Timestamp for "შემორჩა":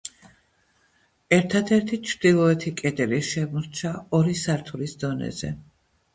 3.29-3.93